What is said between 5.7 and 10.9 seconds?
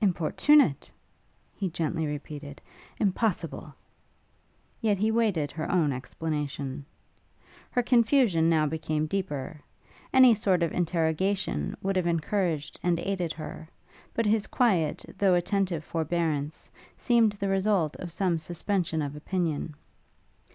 own explanation. Her confusion now became deeper; any sort of